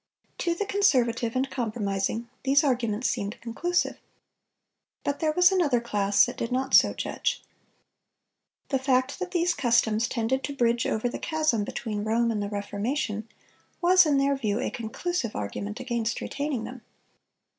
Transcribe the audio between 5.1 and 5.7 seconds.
there was